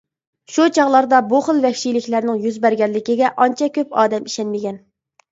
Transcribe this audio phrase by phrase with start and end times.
[0.51, 4.81] شۇ چاغلاردا بۇ خىل ۋەھشىيلىكلەرنىڭ يۈز بەرگەنلىكىگە ئانچە كۆپ ئادەم ئىشەنمىگەن.